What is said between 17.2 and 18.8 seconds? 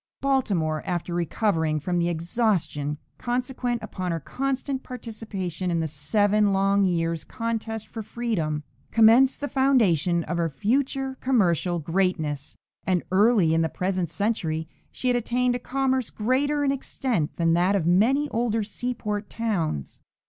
than that of many older